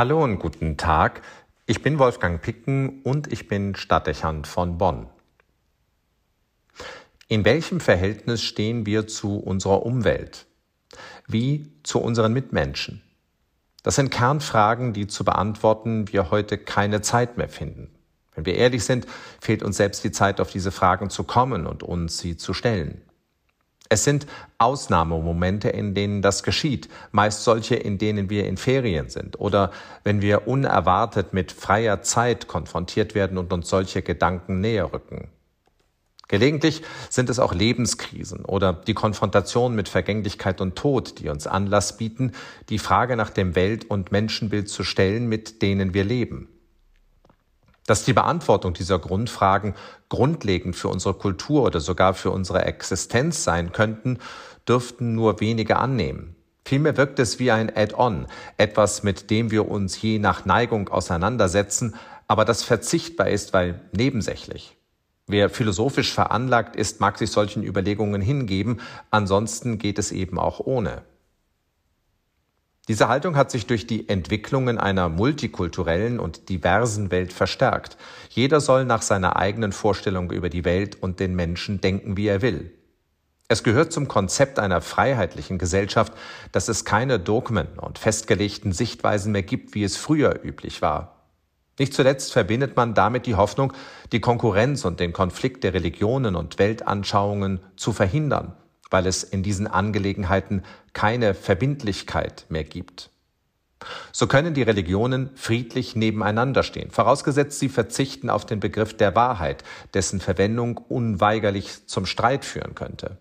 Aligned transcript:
Hallo 0.00 0.24
und 0.24 0.38
guten 0.38 0.78
Tag. 0.78 1.20
Ich 1.66 1.82
bin 1.82 1.98
Wolfgang 1.98 2.40
Picken 2.40 3.02
und 3.02 3.30
ich 3.30 3.48
bin 3.48 3.74
Stadtdechant 3.74 4.46
von 4.46 4.78
Bonn. 4.78 5.10
In 7.28 7.44
welchem 7.44 7.80
Verhältnis 7.80 8.42
stehen 8.42 8.86
wir 8.86 9.06
zu 9.06 9.36
unserer 9.36 9.84
Umwelt? 9.84 10.46
Wie 11.26 11.70
zu 11.82 11.98
unseren 12.00 12.32
Mitmenschen? 12.32 13.02
Das 13.82 13.96
sind 13.96 14.10
Kernfragen, 14.10 14.94
die 14.94 15.06
zu 15.06 15.22
beantworten 15.22 16.10
wir 16.10 16.30
heute 16.30 16.56
keine 16.56 17.02
Zeit 17.02 17.36
mehr 17.36 17.50
finden. 17.50 17.90
Wenn 18.34 18.46
wir 18.46 18.54
ehrlich 18.54 18.84
sind, 18.84 19.06
fehlt 19.38 19.62
uns 19.62 19.76
selbst 19.76 20.02
die 20.02 20.12
Zeit, 20.12 20.40
auf 20.40 20.50
diese 20.50 20.72
Fragen 20.72 21.10
zu 21.10 21.24
kommen 21.24 21.66
und 21.66 21.82
uns 21.82 22.16
sie 22.16 22.38
zu 22.38 22.54
stellen. 22.54 23.02
Es 23.92 24.04
sind 24.04 24.28
Ausnahmemomente, 24.58 25.68
in 25.68 25.94
denen 25.94 26.22
das 26.22 26.44
geschieht, 26.44 26.88
meist 27.10 27.42
solche, 27.42 27.74
in 27.74 27.98
denen 27.98 28.30
wir 28.30 28.46
in 28.46 28.56
Ferien 28.56 29.08
sind 29.08 29.40
oder 29.40 29.72
wenn 30.04 30.22
wir 30.22 30.46
unerwartet 30.46 31.32
mit 31.32 31.50
freier 31.50 32.00
Zeit 32.00 32.46
konfrontiert 32.46 33.16
werden 33.16 33.36
und 33.36 33.52
uns 33.52 33.68
solche 33.68 34.02
Gedanken 34.02 34.60
näher 34.60 34.92
rücken. 34.92 35.26
Gelegentlich 36.28 36.82
sind 37.08 37.28
es 37.30 37.40
auch 37.40 37.52
Lebenskrisen 37.52 38.44
oder 38.44 38.72
die 38.72 38.94
Konfrontation 38.94 39.74
mit 39.74 39.88
Vergänglichkeit 39.88 40.60
und 40.60 40.76
Tod, 40.76 41.18
die 41.18 41.28
uns 41.28 41.48
Anlass 41.48 41.96
bieten, 41.96 42.30
die 42.68 42.78
Frage 42.78 43.16
nach 43.16 43.30
dem 43.30 43.56
Welt- 43.56 43.90
und 43.90 44.12
Menschenbild 44.12 44.68
zu 44.68 44.84
stellen, 44.84 45.28
mit 45.28 45.62
denen 45.62 45.94
wir 45.94 46.04
leben. 46.04 46.46
Dass 47.90 48.04
die 48.04 48.12
Beantwortung 48.12 48.72
dieser 48.72 49.00
Grundfragen 49.00 49.74
grundlegend 50.08 50.76
für 50.76 50.86
unsere 50.86 51.14
Kultur 51.14 51.64
oder 51.64 51.80
sogar 51.80 52.14
für 52.14 52.30
unsere 52.30 52.64
Existenz 52.64 53.42
sein 53.42 53.72
könnten, 53.72 54.20
dürften 54.68 55.16
nur 55.16 55.40
wenige 55.40 55.76
annehmen. 55.76 56.36
Vielmehr 56.64 56.96
wirkt 56.96 57.18
es 57.18 57.40
wie 57.40 57.50
ein 57.50 57.68
Add-on, 57.74 58.28
etwas, 58.58 59.02
mit 59.02 59.28
dem 59.28 59.50
wir 59.50 59.68
uns 59.68 60.00
je 60.00 60.20
nach 60.20 60.44
Neigung 60.44 60.88
auseinandersetzen, 60.88 61.96
aber 62.28 62.44
das 62.44 62.62
verzichtbar 62.62 63.26
ist, 63.26 63.52
weil 63.54 63.80
nebensächlich. 63.90 64.76
Wer 65.26 65.50
philosophisch 65.50 66.12
veranlagt 66.12 66.76
ist, 66.76 67.00
mag 67.00 67.18
sich 67.18 67.32
solchen 67.32 67.64
Überlegungen 67.64 68.20
hingeben, 68.20 68.80
ansonsten 69.10 69.78
geht 69.78 69.98
es 69.98 70.12
eben 70.12 70.38
auch 70.38 70.60
ohne. 70.60 71.02
Diese 72.90 73.06
Haltung 73.06 73.36
hat 73.36 73.52
sich 73.52 73.68
durch 73.68 73.86
die 73.86 74.08
Entwicklungen 74.08 74.76
einer 74.76 75.08
multikulturellen 75.08 76.18
und 76.18 76.48
diversen 76.48 77.12
Welt 77.12 77.32
verstärkt. 77.32 77.96
Jeder 78.30 78.60
soll 78.60 78.84
nach 78.84 79.02
seiner 79.02 79.36
eigenen 79.36 79.70
Vorstellung 79.70 80.32
über 80.32 80.48
die 80.48 80.64
Welt 80.64 81.00
und 81.00 81.20
den 81.20 81.36
Menschen 81.36 81.80
denken, 81.80 82.16
wie 82.16 82.26
er 82.26 82.42
will. 82.42 82.72
Es 83.46 83.62
gehört 83.62 83.92
zum 83.92 84.08
Konzept 84.08 84.58
einer 84.58 84.80
freiheitlichen 84.80 85.56
Gesellschaft, 85.56 86.14
dass 86.50 86.66
es 86.66 86.84
keine 86.84 87.20
Dogmen 87.20 87.68
und 87.80 88.00
festgelegten 88.00 88.72
Sichtweisen 88.72 89.30
mehr 89.30 89.44
gibt, 89.44 89.76
wie 89.76 89.84
es 89.84 89.96
früher 89.96 90.40
üblich 90.42 90.82
war. 90.82 91.28
Nicht 91.78 91.94
zuletzt 91.94 92.32
verbindet 92.32 92.74
man 92.74 92.94
damit 92.94 93.24
die 93.24 93.36
Hoffnung, 93.36 93.72
die 94.10 94.20
Konkurrenz 94.20 94.84
und 94.84 94.98
den 94.98 95.12
Konflikt 95.12 95.62
der 95.62 95.74
Religionen 95.74 96.34
und 96.34 96.58
Weltanschauungen 96.58 97.60
zu 97.76 97.92
verhindern 97.92 98.56
weil 98.90 99.06
es 99.06 99.22
in 99.22 99.42
diesen 99.42 99.66
Angelegenheiten 99.66 100.62
keine 100.92 101.34
Verbindlichkeit 101.34 102.46
mehr 102.48 102.64
gibt. 102.64 103.10
So 104.12 104.26
können 104.26 104.52
die 104.52 104.62
Religionen 104.62 105.30
friedlich 105.36 105.96
nebeneinander 105.96 106.62
stehen, 106.62 106.90
vorausgesetzt 106.90 107.58
sie 107.58 107.68
verzichten 107.68 108.28
auf 108.28 108.44
den 108.44 108.60
Begriff 108.60 108.94
der 108.94 109.14
Wahrheit, 109.14 109.64
dessen 109.94 110.20
Verwendung 110.20 110.76
unweigerlich 110.76 111.86
zum 111.86 112.04
Streit 112.04 112.44
führen 112.44 112.74
könnte. 112.74 113.16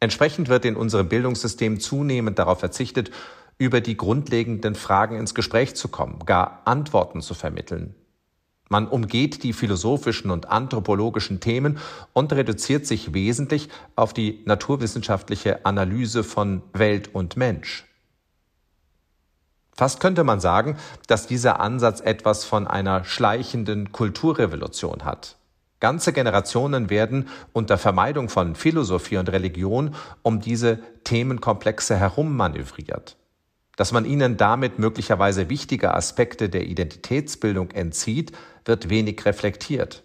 Entsprechend 0.00 0.48
wird 0.48 0.64
in 0.64 0.76
unserem 0.76 1.08
Bildungssystem 1.08 1.80
zunehmend 1.80 2.38
darauf 2.38 2.60
verzichtet, 2.60 3.10
über 3.58 3.82
die 3.82 3.96
grundlegenden 3.96 4.74
Fragen 4.74 5.18
ins 5.18 5.34
Gespräch 5.34 5.76
zu 5.76 5.88
kommen, 5.88 6.20
gar 6.24 6.62
Antworten 6.64 7.20
zu 7.20 7.34
vermitteln. 7.34 7.94
Man 8.72 8.86
umgeht 8.86 9.42
die 9.42 9.52
philosophischen 9.52 10.30
und 10.30 10.48
anthropologischen 10.48 11.40
Themen 11.40 11.78
und 12.12 12.32
reduziert 12.32 12.86
sich 12.86 13.12
wesentlich 13.12 13.68
auf 13.96 14.14
die 14.14 14.42
naturwissenschaftliche 14.46 15.66
Analyse 15.66 16.22
von 16.22 16.62
Welt 16.72 17.12
und 17.12 17.36
Mensch. 17.36 17.84
Fast 19.72 19.98
könnte 19.98 20.22
man 20.22 20.38
sagen, 20.38 20.76
dass 21.08 21.26
dieser 21.26 21.58
Ansatz 21.58 22.00
etwas 22.00 22.44
von 22.44 22.68
einer 22.68 23.02
schleichenden 23.02 23.90
Kulturrevolution 23.90 25.04
hat. 25.04 25.36
Ganze 25.80 26.12
Generationen 26.12 26.90
werden 26.90 27.28
unter 27.52 27.76
Vermeidung 27.76 28.28
von 28.28 28.54
Philosophie 28.54 29.16
und 29.16 29.32
Religion 29.32 29.96
um 30.22 30.40
diese 30.40 30.78
Themenkomplexe 31.02 31.96
herum 31.96 32.36
manövriert. 32.36 33.16
Dass 33.80 33.92
man 33.92 34.04
ihnen 34.04 34.36
damit 34.36 34.78
möglicherweise 34.78 35.48
wichtige 35.48 35.94
Aspekte 35.94 36.50
der 36.50 36.66
Identitätsbildung 36.66 37.70
entzieht, 37.70 38.30
wird 38.66 38.90
wenig 38.90 39.24
reflektiert. 39.24 40.02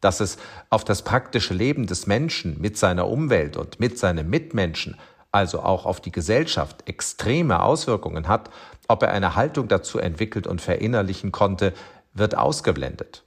Dass 0.00 0.18
es 0.18 0.38
auf 0.70 0.82
das 0.82 1.02
praktische 1.02 1.54
Leben 1.54 1.86
des 1.86 2.08
Menschen 2.08 2.60
mit 2.60 2.76
seiner 2.76 3.06
Umwelt 3.06 3.56
und 3.56 3.78
mit 3.78 3.96
seinen 3.96 4.28
Mitmenschen, 4.28 4.98
also 5.30 5.60
auch 5.60 5.86
auf 5.86 6.00
die 6.00 6.10
Gesellschaft, 6.10 6.88
extreme 6.88 7.62
Auswirkungen 7.62 8.26
hat, 8.26 8.50
ob 8.88 9.04
er 9.04 9.12
eine 9.12 9.36
Haltung 9.36 9.68
dazu 9.68 10.00
entwickelt 10.00 10.48
und 10.48 10.60
verinnerlichen 10.60 11.30
konnte, 11.30 11.74
wird 12.12 12.36
ausgeblendet. 12.36 13.22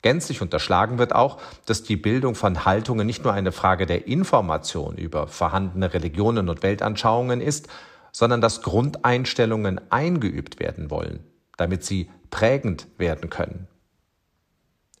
Gänzlich 0.00 0.40
unterschlagen 0.40 0.96
wird 0.96 1.14
auch, 1.14 1.36
dass 1.66 1.82
die 1.82 1.96
Bildung 1.96 2.34
von 2.34 2.64
Haltungen 2.64 3.06
nicht 3.06 3.24
nur 3.24 3.34
eine 3.34 3.52
Frage 3.52 3.84
der 3.84 4.06
Information 4.06 4.96
über 4.96 5.26
vorhandene 5.26 5.92
Religionen 5.92 6.48
und 6.48 6.62
Weltanschauungen 6.62 7.42
ist, 7.42 7.68
sondern 8.12 8.40
dass 8.40 8.62
Grundeinstellungen 8.62 9.80
eingeübt 9.90 10.60
werden 10.60 10.90
wollen, 10.90 11.20
damit 11.56 11.84
sie 11.84 12.10
prägend 12.30 12.86
werden 12.98 13.30
können. 13.30 13.66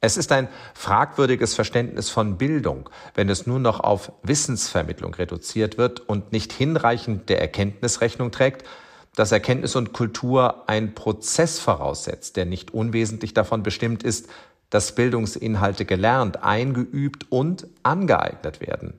Es 0.02 0.16
ist 0.16 0.32
ein 0.32 0.48
fragwürdiges 0.74 1.54
Verständnis 1.54 2.08
von 2.08 2.38
Bildung, 2.38 2.88
wenn 3.14 3.28
es 3.28 3.46
nur 3.46 3.58
noch 3.58 3.80
auf 3.80 4.12
Wissensvermittlung 4.22 5.12
reduziert 5.14 5.76
wird 5.76 6.00
und 6.00 6.32
nicht 6.32 6.52
hinreichend 6.52 7.28
der 7.28 7.40
Erkenntnis 7.40 8.00
Rechnung 8.00 8.30
trägt, 8.30 8.66
dass 9.14 9.32
Erkenntnis 9.32 9.76
und 9.76 9.92
Kultur 9.92 10.68
ein 10.68 10.94
Prozess 10.94 11.58
voraussetzt, 11.58 12.36
der 12.36 12.46
nicht 12.46 12.72
unwesentlich 12.72 13.34
davon 13.34 13.62
bestimmt 13.62 14.02
ist, 14.02 14.30
dass 14.70 14.94
Bildungsinhalte 14.94 15.84
gelernt, 15.84 16.42
eingeübt 16.42 17.30
und 17.30 17.66
angeeignet 17.82 18.60
werden. 18.60 18.94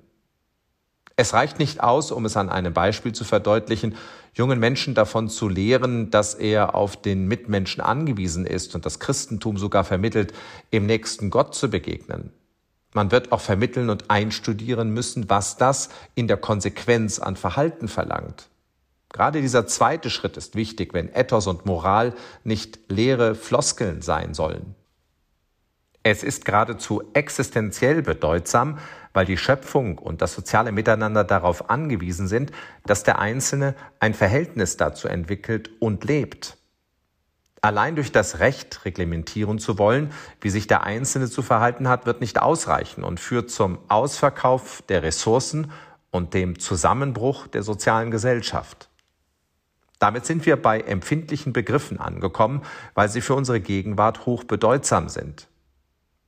Es 1.16 1.34
reicht 1.34 1.60
nicht 1.60 1.82
aus, 1.82 2.12
um 2.12 2.26
es 2.26 2.38
an 2.38 2.50
einem 2.50 2.74
Beispiel 2.74 3.14
zu 3.14 3.24
verdeutlichen, 3.24 3.96
jungen 4.34 4.60
Menschen 4.60 4.94
davon 4.94 5.30
zu 5.30 5.50
lehren, 5.50 6.10
dass 6.10 6.34
er 6.34 6.76
auf 6.76 7.02
den 7.02 7.28
Mitmenschen 7.28 7.82
angewiesen 7.82 8.46
ist 8.46 8.76
und 8.76 8.86
das 8.86 9.00
Christentum 9.00 9.58
sogar 9.58 9.84
vermittelt, 9.84 10.34
im 10.70 10.86
nächsten 10.86 11.30
Gott 11.30 11.54
zu 11.54 11.70
begegnen. 11.70 12.32
Man 12.94 13.12
wird 13.12 13.32
auch 13.32 13.42
vermitteln 13.42 13.90
und 13.90 14.10
einstudieren 14.10 14.92
müssen, 14.92 15.30
was 15.30 15.58
das 15.58 15.90
in 16.16 16.28
der 16.28 16.38
Konsequenz 16.38 17.20
an 17.20 17.36
Verhalten 17.36 17.88
verlangt. 17.88 18.50
Gerade 19.14 19.42
dieser 19.42 19.68
zweite 19.68 20.10
Schritt 20.10 20.38
ist 20.38 20.56
wichtig, 20.56 20.94
wenn 20.94 21.14
Ethos 21.14 21.48
und 21.48 21.66
Moral 21.66 22.14
nicht 22.44 22.80
leere 22.90 23.36
Floskeln 23.36 24.02
sein 24.02 24.34
sollen. 24.34 24.76
Es 26.04 26.24
ist 26.24 26.46
geradezu 26.46 27.04
existenziell 27.14 28.02
bedeutsam, 28.02 28.80
weil 29.14 29.26
die 29.26 29.38
Schöpfung 29.38 29.98
und 29.98 30.22
das 30.22 30.34
soziale 30.34 30.72
Miteinander 30.72 31.24
darauf 31.24 31.70
angewiesen 31.70 32.28
sind, 32.28 32.52
dass 32.86 33.04
der 33.04 33.20
Einzelne 33.20 33.76
ein 34.00 34.14
Verhältnis 34.14 34.78
dazu 34.78 35.08
entwickelt 35.08 35.70
und 35.80 36.04
lebt. 36.04 36.58
Allein 37.64 37.96
durch 37.96 38.12
das 38.12 38.40
Recht 38.40 38.86
reglementieren 38.86 39.60
zu 39.60 39.78
wollen, 39.78 40.12
wie 40.40 40.50
sich 40.50 40.66
der 40.66 40.84
Einzelne 40.84 41.30
zu 41.30 41.44
verhalten 41.44 41.88
hat, 41.88 42.08
wird 42.08 42.20
nicht 42.20 42.42
ausreichen 42.42 43.04
und 43.04 43.20
führt 43.20 43.52
zum 43.52 43.78
Ausverkauf 43.88 44.82
der 44.90 45.04
Ressourcen 45.04 45.72
und 46.10 46.34
dem 46.34 46.58
Zusammenbruch 46.58 47.46
der 47.46 47.62
sozialen 47.62 48.10
Gesellschaft. 48.10 48.90
Damit 50.00 50.26
sind 50.26 50.48
wir 50.48 50.60
bei 50.60 50.80
empfindlichen 50.80 51.54
Begriffen 51.54 52.00
angekommen, 52.00 52.64
weil 52.96 53.10
sie 53.10 53.22
für 53.22 53.36
unsere 53.36 53.62
Gegenwart 53.62 54.26
hoch 54.26 54.44
bedeutsam 54.44 55.10
sind. 55.10 55.48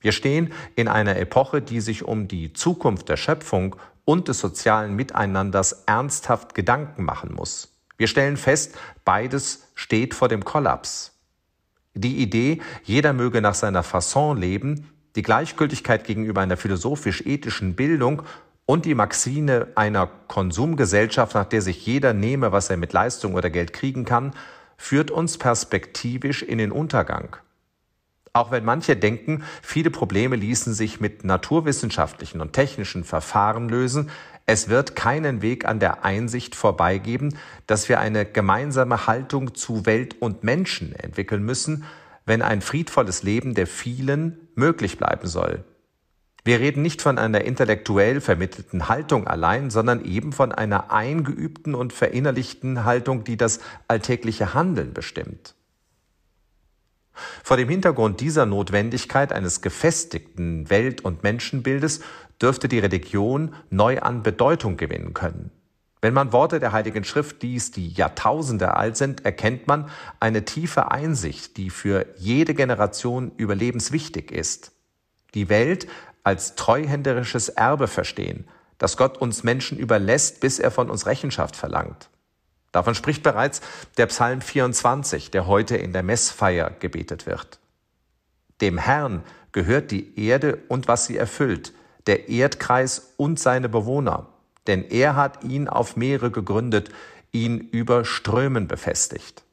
Wir 0.03 0.11
stehen 0.11 0.51
in 0.75 0.89
einer 0.89 1.15
Epoche, 1.15 1.61
die 1.61 1.79
sich 1.79 2.03
um 2.03 2.27
die 2.27 2.51
Zukunft 2.51 3.07
der 3.07 3.15
Schöpfung 3.15 3.77
und 4.03 4.27
des 4.27 4.39
sozialen 4.39 4.95
Miteinanders 4.95 5.83
ernsthaft 5.85 6.53
Gedanken 6.53 7.05
machen 7.05 7.33
muss. 7.33 7.69
Wir 7.97 8.07
stellen 8.07 8.35
fest, 8.35 8.75
beides 9.05 9.69
steht 9.75 10.13
vor 10.13 10.27
dem 10.27 10.44
Kollaps. 10.44 11.13
Die 11.94 12.17
Idee, 12.17 12.61
jeder 12.83 13.13
möge 13.13 13.39
nach 13.39 13.53
seiner 13.53 13.81
Fasson 13.81 14.38
leben, 14.38 14.89
die 15.15 15.21
Gleichgültigkeit 15.21 16.03
gegenüber 16.03 16.41
einer 16.41 16.57
philosophisch-ethischen 16.57 17.75
Bildung 17.75 18.23
und 18.65 18.83
die 18.83 18.95
Maxine 18.95 19.67
einer 19.75 20.07
Konsumgesellschaft, 20.27 21.33
nach 21.33 21.45
der 21.45 21.61
sich 21.61 21.85
jeder 21.85 22.13
nehme, 22.13 22.51
was 22.51 22.69
er 22.69 22.75
mit 22.75 22.91
Leistung 22.91 23.35
oder 23.35 23.50
Geld 23.50 23.71
kriegen 23.71 24.03
kann, 24.03 24.33
führt 24.75 25.11
uns 25.11 25.38
perspektivisch 25.38 26.44
in 26.44 26.57
den 26.57 26.73
Untergang. 26.73 27.38
Auch 28.35 28.50
wenn 28.50 28.65
manche 28.65 28.95
denken, 28.95 29.44
viele 29.62 29.91
Probleme 29.91 30.35
ließen 30.35 30.74
sich 30.74 31.00
mit 31.00 31.24
naturwissenschaftlichen 31.24 32.41
und 32.41 32.53
technischen 32.53 33.03
Verfahren 33.03 33.69
lösen, 33.69 34.09
Es 34.45 34.68
wird 34.68 34.97
keinen 34.97 35.41
Weg 35.41 35.65
an 35.65 35.80
der 35.80 36.03
Einsicht 36.03 36.56
vorbeigeben, 36.56 37.38
dass 37.65 37.88
wir 37.88 38.01
eine 38.01 38.25
gemeinsame 38.25 39.07
Haltung 39.07 39.56
zu 39.56 39.85
Welt 39.85 40.21
und 40.21 40.44
Menschen 40.44 40.94
entwickeln 40.95 41.44
müssen, 41.44 41.85
wenn 42.25 42.41
ein 42.41 42.62
friedvolles 42.62 43.24
Leben 43.24 43.53
der 43.53 43.68
vielen 43.68 44.50
möglich 44.56 44.97
bleiben 44.97 45.27
soll. 45.27 45.63
Wir 46.44 46.59
reden 46.59 46.81
nicht 46.81 47.01
von 47.01 47.18
einer 47.19 47.45
intellektuell 47.45 48.19
vermittelten 48.19 48.89
Haltung 48.89 49.27
allein, 49.27 49.69
sondern 49.69 50.03
eben 50.03 50.33
von 50.33 50.51
einer 50.51 50.91
eingeübten 50.91 51.74
und 51.74 51.94
verinnerlichten 51.94 52.83
Haltung, 52.83 53.24
die 53.24 53.38
das 53.38 53.62
alltägliche 53.88 54.53
Handeln 54.53 54.94
bestimmt. 54.94 55.56
Vor 57.45 57.57
dem 57.57 57.68
Hintergrund 57.68 58.22
dieser 58.22 58.45
Notwendigkeit 58.45 59.34
eines 59.34 59.62
gefestigten 59.62 60.69
Welt- 60.69 61.01
und 61.01 61.24
Menschenbildes 61.24 62.00
dürfte 62.42 62.69
die 62.69 62.80
Religion 62.80 63.54
neu 63.69 64.00
an 64.00 64.24
Bedeutung 64.24 64.78
gewinnen 64.78 65.13
können. 65.13 65.51
Wenn 66.01 66.13
man 66.13 66.31
Worte 66.31 66.62
der 66.62 66.72
Heiligen 66.72 67.04
Schrift 67.04 67.44
liest, 67.44 67.75
die 67.75 67.90
Jahrtausende 67.90 68.75
alt 68.78 68.95
sind, 68.95 69.25
erkennt 69.25 69.68
man 69.68 69.90
eine 70.22 70.45
tiefe 70.45 70.92
Einsicht, 70.92 71.57
die 71.57 71.69
für 71.69 72.06
jede 72.18 72.54
Generation 72.54 73.34
überlebenswichtig 73.36 74.31
ist. 74.31 74.72
Die 75.34 75.50
Welt 75.50 75.88
als 76.24 76.56
treuhänderisches 76.56 77.50
Erbe 77.50 77.88
verstehen, 77.89 78.48
das 78.78 78.96
Gott 78.96 79.18
uns 79.18 79.44
Menschen 79.44 79.78
überlässt, 79.78 80.39
bis 80.39 80.60
er 80.60 80.72
von 80.72 80.89
uns 80.89 81.06
Rechenschaft 81.06 81.57
verlangt. 81.57 82.10
Davon 82.74 82.96
spricht 82.96 83.24
bereits 83.24 83.62
der 83.98 84.08
Psalm 84.08 84.42
24, 84.42 85.31
der 85.31 85.48
heute 85.48 85.78
in 85.78 85.94
der 85.94 86.04
Messfeier 86.04 86.72
gebetet 86.80 87.25
wird. 87.25 87.60
Dem 88.60 88.78
Herrn 88.78 89.24
gehört 89.52 89.92
die 89.92 90.20
Erde 90.20 90.58
und 90.68 90.90
was 90.90 91.06
sie 91.06 91.16
erfüllt, 91.16 91.72
der 92.08 92.28
Erdkreis 92.28 93.14
und 93.16 93.40
seine 93.40 93.70
Bewohner, 93.70 94.28
denn 94.68 94.84
er 94.84 95.16
hat 95.16 95.44
ihn 95.44 95.70
auf 95.70 95.96
Meere 95.96 96.31
gegründet, 96.31 96.90
ihn 97.31 97.60
über 97.60 98.06
Strömen 98.06 98.68
befestigt. 98.68 99.44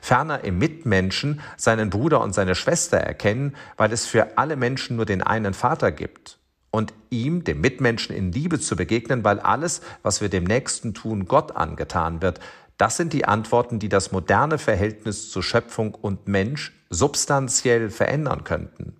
Ferner 0.00 0.44
im 0.44 0.58
Mitmenschen 0.58 1.40
seinen 1.56 1.90
Bruder 1.90 2.20
und 2.20 2.32
seine 2.32 2.54
Schwester 2.54 2.98
erkennen, 2.98 3.56
weil 3.76 3.92
es 3.92 4.06
für 4.06 4.38
alle 4.38 4.56
Menschen 4.56 4.96
nur 4.96 5.06
den 5.06 5.22
einen 5.22 5.54
Vater 5.54 5.92
gibt. 5.92 6.39
Und 6.70 6.94
ihm, 7.10 7.42
dem 7.44 7.60
Mitmenschen, 7.60 8.14
in 8.14 8.30
Liebe 8.30 8.60
zu 8.60 8.76
begegnen, 8.76 9.24
weil 9.24 9.40
alles, 9.40 9.80
was 10.02 10.20
wir 10.20 10.28
dem 10.28 10.44
Nächsten 10.44 10.94
tun, 10.94 11.26
Gott 11.26 11.56
angetan 11.56 12.22
wird. 12.22 12.38
Das 12.78 12.96
sind 12.96 13.12
die 13.12 13.24
Antworten, 13.24 13.78
die 13.78 13.88
das 13.88 14.12
moderne 14.12 14.56
Verhältnis 14.56 15.30
zu 15.30 15.42
Schöpfung 15.42 15.94
und 15.94 16.28
Mensch 16.28 16.72
substanziell 16.88 17.90
verändern 17.90 18.44
könnten. 18.44 18.96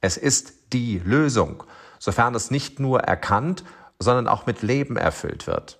Es 0.00 0.16
ist 0.16 0.72
die 0.72 1.00
Lösung, 1.04 1.64
sofern 1.98 2.34
es 2.34 2.50
nicht 2.50 2.80
nur 2.80 3.00
erkannt, 3.00 3.64
sondern 4.00 4.26
auch 4.26 4.46
mit 4.46 4.62
Leben 4.62 4.96
erfüllt 4.96 5.46
wird. 5.46 5.78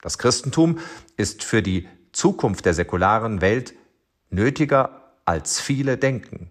Das 0.00 0.18
Christentum 0.18 0.78
ist 1.16 1.42
für 1.42 1.62
die 1.62 1.88
Zukunft 2.12 2.64
der 2.64 2.74
säkularen 2.74 3.40
Welt 3.40 3.74
nötiger 4.30 5.12
als 5.24 5.60
viele 5.60 5.98
denken. 5.98 6.50